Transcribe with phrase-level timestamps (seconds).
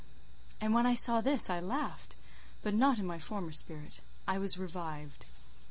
[0.59, 2.15] And when I saw this I laughed:
[2.63, 4.01] but not in my former spirit.
[4.27, 5.27] I was revived.